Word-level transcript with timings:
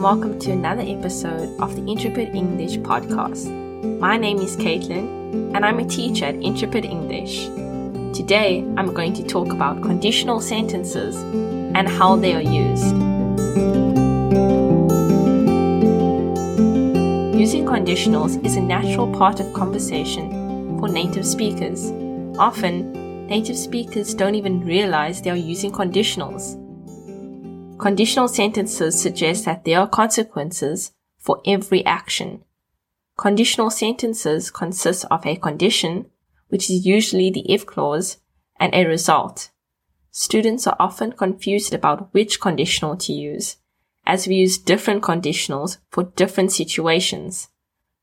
and 0.00 0.04
welcome 0.04 0.38
to 0.38 0.50
another 0.50 0.80
episode 0.80 1.60
of 1.60 1.76
the 1.76 1.82
Intrepid 1.90 2.34
English 2.34 2.78
podcast. 2.78 3.50
My 3.98 4.16
name 4.16 4.38
is 4.38 4.56
Caitlin, 4.56 5.54
and 5.54 5.62
I'm 5.62 5.78
a 5.78 5.84
teacher 5.84 6.24
at 6.24 6.36
Intrepid 6.36 6.86
English. 6.86 7.48
Today, 8.16 8.64
I'm 8.78 8.94
going 8.94 9.12
to 9.12 9.22
talk 9.22 9.52
about 9.52 9.82
conditional 9.82 10.40
sentences 10.40 11.16
and 11.74 11.86
how 11.86 12.16
they 12.16 12.34
are 12.34 12.40
used. 12.40 12.96
Using 17.38 17.66
conditionals 17.66 18.42
is 18.42 18.56
a 18.56 18.62
natural 18.62 19.12
part 19.12 19.38
of 19.38 19.52
conversation 19.52 20.78
for 20.78 20.88
native 20.88 21.26
speakers. 21.26 21.90
Often, 22.38 23.26
native 23.26 23.58
speakers 23.58 24.14
don't 24.14 24.34
even 24.34 24.64
realize 24.64 25.20
they 25.20 25.30
are 25.30 25.36
using 25.36 25.70
conditionals 25.70 26.56
Conditional 27.80 28.28
sentences 28.28 29.00
suggest 29.00 29.46
that 29.46 29.64
there 29.64 29.80
are 29.80 29.88
consequences 29.88 30.92
for 31.18 31.40
every 31.46 31.82
action. 31.86 32.44
Conditional 33.16 33.70
sentences 33.70 34.50
consist 34.50 35.06
of 35.10 35.24
a 35.24 35.36
condition, 35.36 36.04
which 36.48 36.68
is 36.68 36.84
usually 36.84 37.30
the 37.30 37.50
if 37.50 37.64
clause, 37.64 38.18
and 38.58 38.74
a 38.74 38.84
result. 38.84 39.48
Students 40.10 40.66
are 40.66 40.76
often 40.78 41.12
confused 41.12 41.72
about 41.72 42.12
which 42.12 42.38
conditional 42.38 42.98
to 42.98 43.14
use, 43.14 43.56
as 44.04 44.26
we 44.26 44.34
use 44.34 44.58
different 44.58 45.02
conditionals 45.02 45.78
for 45.88 46.02
different 46.02 46.52
situations. 46.52 47.48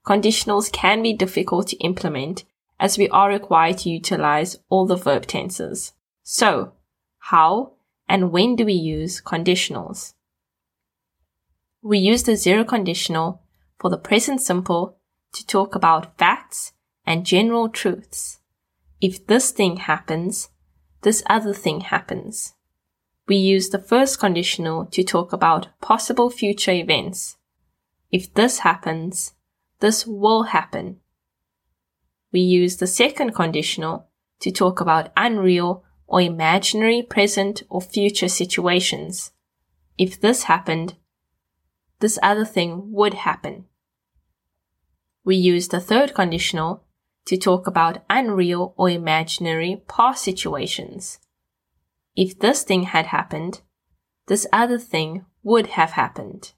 Conditionals 0.04 0.72
can 0.72 1.04
be 1.04 1.14
difficult 1.14 1.68
to 1.68 1.78
implement 1.78 2.46
as 2.80 2.98
we 2.98 3.08
are 3.10 3.30
required 3.30 3.78
to 3.80 3.92
utilize 3.92 4.58
all 4.70 4.88
the 4.88 4.96
verb 4.96 5.28
tenses. 5.28 5.94
So, 6.24 6.72
how 7.20 7.74
and 8.08 8.32
when 8.32 8.56
do 8.56 8.66
we 8.66 8.74
use 8.74 9.22
conditionals? 9.22 10.14
We 11.82 12.00
use 12.00 12.24
the 12.24 12.36
zero 12.36 12.64
conditional 12.64 13.42
for 13.80 13.90
the 13.90 13.98
present 13.98 14.42
simple 14.42 14.98
to 15.34 15.46
talk 15.46 15.76
about 15.76 16.18
facts 16.18 16.74
and 17.06 17.26
general 17.26 17.70
truths. 17.70 18.40
If 19.00 19.28
this 19.28 19.52
thing 19.52 19.78
happens, 19.78 20.50
this 21.04 21.24
other 21.28 21.54
thing 21.54 21.82
happens. 21.82 22.54
We 23.28 23.36
use 23.36 23.70
the 23.70 23.80
first 23.80 24.20
conditional 24.20 24.86
to 24.88 25.04
talk 25.04 25.34
about 25.34 25.68
possible 25.82 26.30
future 26.30 26.72
events. 26.72 27.38
If 28.12 28.34
this 28.34 28.60
happens, 28.60 29.34
this 29.80 30.08
will 30.08 30.44
happen. 30.44 31.02
We 32.32 32.40
use 32.40 32.78
the 32.78 32.88
second 32.88 33.36
conditional 33.36 34.08
to 34.40 34.52
talk 34.52 34.82
about 34.82 35.12
unreal 35.16 35.84
or 36.08 36.22
imaginary 36.22 37.02
present 37.02 37.64
or 37.70 37.82
future 37.82 38.30
situations. 38.30 39.32
If 39.98 40.20
this 40.20 40.44
happened, 40.44 40.96
this 42.00 42.18
other 42.24 42.46
thing 42.46 42.92
would 42.94 43.14
happen. 43.14 43.66
We 45.24 45.36
use 45.36 45.68
the 45.68 45.82
third 45.82 46.14
conditional 46.14 46.86
to 47.26 47.38
talk 47.38 47.68
about 47.68 48.04
unreal 48.10 48.74
or 48.78 48.90
imaginary 48.90 49.84
past 49.88 50.24
situations. 50.24 51.20
If 52.16 52.40
this 52.40 52.64
thing 52.64 52.84
had 52.84 53.08
happened, 53.08 53.62
this 54.28 54.48
other 54.54 54.80
thing 54.80 55.26
would 55.44 55.68
have 55.68 55.92
happened. 55.92 56.54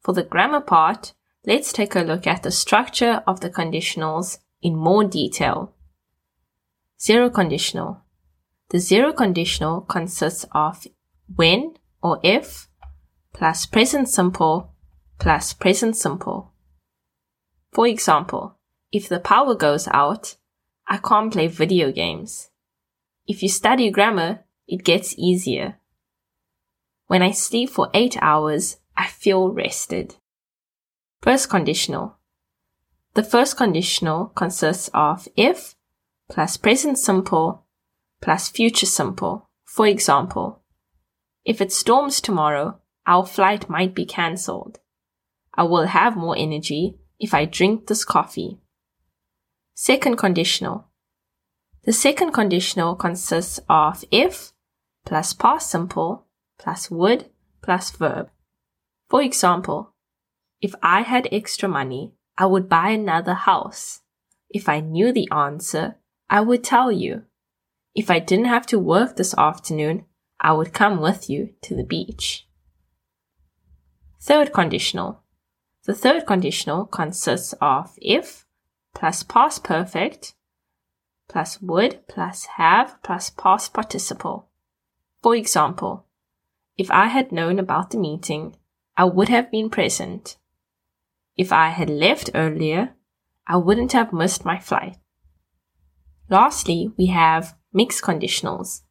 For 0.00 0.14
the 0.14 0.22
grammar 0.22 0.60
part, 0.60 1.12
let's 1.44 1.72
take 1.72 1.94
a 1.94 2.00
look 2.00 2.26
at 2.26 2.42
the 2.42 2.50
structure 2.50 3.22
of 3.26 3.40
the 3.40 3.50
conditionals 3.50 4.38
in 4.62 4.74
more 4.74 5.04
detail. 5.04 5.74
Zero 7.00 7.28
conditional. 7.28 8.02
The 8.70 8.78
zero 8.78 9.12
conditional 9.12 9.80
consists 9.80 10.46
of 10.52 10.86
when 11.34 11.74
or 12.02 12.20
if 12.22 12.68
plus 13.32 13.66
present 13.66 14.08
simple 14.08 14.72
plus 15.18 15.52
present 15.52 15.96
simple. 15.96 16.52
For 17.72 17.86
example, 17.86 18.56
if 18.92 19.08
the 19.08 19.20
power 19.20 19.54
goes 19.54 19.88
out, 19.88 20.36
I 20.86 20.96
can't 20.98 21.32
play 21.32 21.48
video 21.48 21.92
games. 21.92 22.50
If 23.26 23.42
you 23.42 23.48
study 23.48 23.90
grammar, 23.90 24.44
it 24.66 24.84
gets 24.84 25.14
easier. 25.18 25.76
When 27.06 27.22
I 27.22 27.32
sleep 27.32 27.70
for 27.70 27.90
eight 27.92 28.16
hours, 28.22 28.76
I 28.96 29.08
feel 29.08 29.50
rested. 29.52 30.14
First 31.22 31.50
conditional. 31.50 32.16
The 33.14 33.24
first 33.24 33.56
conditional 33.56 34.26
consists 34.26 34.90
of 34.94 35.28
if 35.36 35.74
plus 36.28 36.56
present 36.56 36.98
simple 36.98 37.64
plus 38.20 38.48
future 38.48 38.86
simple. 38.86 39.48
For 39.64 39.86
example, 39.86 40.62
if 41.44 41.60
it 41.60 41.72
storms 41.72 42.20
tomorrow, 42.20 42.80
our 43.06 43.24
flight 43.24 43.68
might 43.68 43.94
be 43.94 44.04
cancelled. 44.04 44.78
I 45.54 45.64
will 45.64 45.86
have 45.86 46.16
more 46.16 46.36
energy 46.36 46.98
if 47.18 47.34
I 47.34 47.44
drink 47.44 47.86
this 47.86 48.04
coffee. 48.04 48.58
Second 49.74 50.16
conditional. 50.16 50.88
The 51.84 51.92
second 51.92 52.32
conditional 52.32 52.94
consists 52.94 53.60
of 53.68 54.04
if 54.10 54.52
plus 55.06 55.32
past 55.32 55.70
simple 55.70 56.26
plus 56.58 56.90
would 56.90 57.30
plus 57.62 57.90
verb. 57.90 58.28
For 59.08 59.22
example, 59.22 59.94
if 60.60 60.74
I 60.82 61.02
had 61.02 61.28
extra 61.32 61.68
money, 61.68 62.12
I 62.36 62.46
would 62.46 62.68
buy 62.68 62.90
another 62.90 63.34
house. 63.34 64.02
If 64.50 64.68
I 64.68 64.80
knew 64.80 65.12
the 65.12 65.28
answer, 65.32 65.96
I 66.28 66.42
would 66.42 66.62
tell 66.62 66.92
you. 66.92 67.24
If 67.94 68.10
I 68.10 68.18
didn't 68.18 68.46
have 68.46 68.66
to 68.66 68.78
work 68.78 69.16
this 69.16 69.34
afternoon, 69.36 70.04
I 70.40 70.52
would 70.52 70.72
come 70.72 71.00
with 71.00 71.28
you 71.28 71.54
to 71.62 71.74
the 71.74 71.84
beach. 71.84 72.46
Third 74.20 74.52
conditional. 74.52 75.22
The 75.84 75.94
third 75.94 76.26
conditional 76.26 76.86
consists 76.86 77.54
of 77.60 77.94
if 78.00 78.46
plus 78.94 79.22
past 79.22 79.64
perfect 79.64 80.34
plus 81.28 81.62
would 81.62 82.06
plus 82.08 82.46
have 82.56 83.00
plus 83.02 83.30
past 83.30 83.72
participle. 83.72 84.48
For 85.22 85.34
example, 85.34 86.06
if 86.76 86.90
I 86.90 87.06
had 87.06 87.32
known 87.32 87.58
about 87.58 87.90
the 87.90 87.98
meeting, 87.98 88.56
I 88.96 89.04
would 89.04 89.28
have 89.28 89.50
been 89.50 89.70
present. 89.70 90.36
If 91.36 91.52
I 91.52 91.68
had 91.68 91.88
left 91.88 92.30
earlier, 92.34 92.94
I 93.46 93.56
wouldn't 93.56 93.92
have 93.92 94.12
missed 94.12 94.44
my 94.44 94.58
flight. 94.58 94.96
Lastly, 96.28 96.92
we 96.96 97.06
have 97.06 97.56
mixed 97.72 98.02
conditionals. 98.02 98.82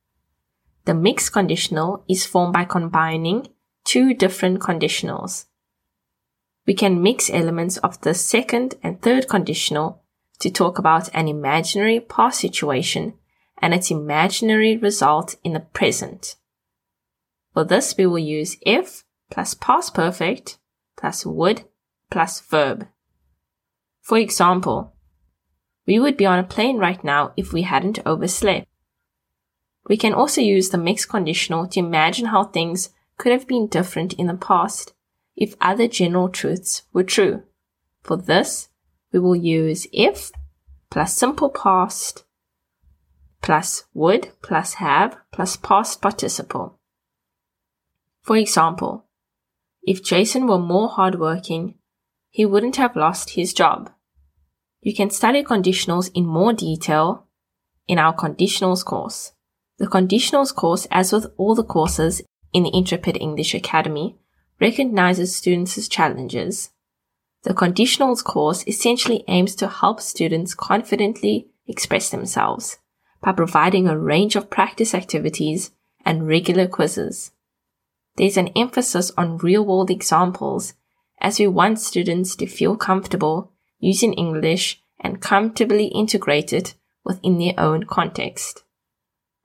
The 0.85 0.93
mixed 0.93 1.33
conditional 1.33 2.03
is 2.07 2.25
formed 2.25 2.53
by 2.53 2.65
combining 2.65 3.47
two 3.83 4.13
different 4.13 4.59
conditionals. 4.59 5.45
We 6.65 6.73
can 6.73 7.01
mix 7.01 7.29
elements 7.29 7.77
of 7.77 7.99
the 8.01 8.13
second 8.13 8.75
and 8.83 9.01
third 9.01 9.27
conditional 9.27 10.03
to 10.39 10.49
talk 10.49 10.77
about 10.77 11.09
an 11.13 11.27
imaginary 11.27 11.99
past 11.99 12.39
situation 12.39 13.15
and 13.61 13.73
its 13.73 13.91
imaginary 13.91 14.77
result 14.77 15.35
in 15.43 15.53
the 15.53 15.59
present. 15.59 16.35
For 17.53 17.65
this, 17.65 17.97
we 17.97 18.05
will 18.05 18.19
use 18.19 18.57
if 18.61 19.03
plus 19.29 19.53
past 19.53 19.93
perfect 19.93 20.57
plus 20.95 21.25
would 21.25 21.63
plus 22.09 22.39
verb. 22.39 22.87
For 24.01 24.17
example, 24.17 24.93
we 25.85 25.99
would 25.99 26.17
be 26.17 26.25
on 26.25 26.39
a 26.39 26.43
plane 26.43 26.77
right 26.77 27.03
now 27.03 27.33
if 27.35 27.51
we 27.51 27.63
hadn't 27.63 27.99
overslept. 28.05 28.67
We 29.89 29.97
can 29.97 30.13
also 30.13 30.39
use 30.39 30.69
the 30.69 30.77
mixed 30.77 31.09
conditional 31.09 31.67
to 31.67 31.79
imagine 31.79 32.27
how 32.27 32.45
things 32.45 32.91
could 33.17 33.31
have 33.31 33.47
been 33.47 33.67
different 33.67 34.13
in 34.13 34.27
the 34.27 34.35
past 34.35 34.93
if 35.35 35.55
other 35.59 35.87
general 35.87 36.29
truths 36.29 36.83
were 36.93 37.03
true. 37.03 37.43
For 38.03 38.15
this, 38.15 38.69
we 39.11 39.19
will 39.19 39.35
use 39.35 39.87
if 39.91 40.31
plus 40.89 41.17
simple 41.17 41.49
past 41.49 42.23
plus 43.41 43.85
would 43.93 44.29
plus 44.41 44.75
have 44.75 45.17
plus 45.31 45.55
past 45.55 46.01
participle. 46.01 46.77
For 48.21 48.37
example, 48.37 49.05
if 49.81 50.03
Jason 50.03 50.45
were 50.45 50.59
more 50.59 50.89
hardworking, 50.89 51.75
he 52.29 52.45
wouldn't 52.45 52.75
have 52.75 52.95
lost 52.95 53.31
his 53.31 53.53
job. 53.53 53.91
You 54.81 54.93
can 54.93 55.09
study 55.09 55.43
conditionals 55.43 56.11
in 56.13 56.25
more 56.27 56.53
detail 56.53 57.25
in 57.87 57.97
our 57.97 58.13
conditionals 58.15 58.85
course. 58.85 59.31
The 59.79 59.87
conditionals 59.87 60.53
course, 60.53 60.87
as 60.91 61.13
with 61.13 61.27
all 61.37 61.55
the 61.55 61.63
courses 61.63 62.21
in 62.51 62.63
the 62.63 62.71
Intrepid 62.73 63.17
English 63.19 63.53
Academy, 63.55 64.17
recognizes 64.59 65.33
students' 65.33 65.87
challenges. 65.87 66.71
The 67.43 67.53
conditionals 67.53 68.21
course 68.21 68.65
essentially 68.67 69.23
aims 69.29 69.55
to 69.55 69.69
help 69.69 70.01
students 70.01 70.53
confidently 70.53 71.47
express 71.65 72.09
themselves 72.09 72.77
by 73.21 73.31
providing 73.31 73.87
a 73.87 73.97
range 73.97 74.35
of 74.35 74.49
practice 74.49 74.93
activities 74.93 75.71
and 76.03 76.27
regular 76.27 76.67
quizzes. 76.67 77.31
There's 78.17 78.35
an 78.35 78.49
emphasis 78.49 79.13
on 79.17 79.37
real 79.37 79.65
world 79.65 79.89
examples 79.89 80.73
as 81.21 81.39
we 81.39 81.47
want 81.47 81.79
students 81.79 82.35
to 82.35 82.47
feel 82.47 82.75
comfortable 82.75 83.53
using 83.79 84.11
English 84.13 84.83
and 84.99 85.21
comfortably 85.21 85.85
integrate 85.85 86.51
it 86.51 86.73
within 87.05 87.37
their 87.37 87.53
own 87.57 87.85
context. 87.85 88.63